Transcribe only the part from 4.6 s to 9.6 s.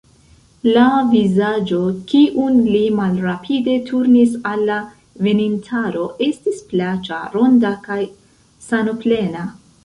la venintaro, estis plaĉa, ronda kaj sanoplena.